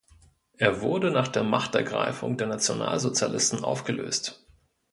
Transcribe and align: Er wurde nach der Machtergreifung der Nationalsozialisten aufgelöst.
Er 0.57 0.81
wurde 0.81 1.11
nach 1.11 1.27
der 1.27 1.43
Machtergreifung 1.43 2.35
der 2.35 2.47
Nationalsozialisten 2.47 3.63
aufgelöst. 3.63 4.43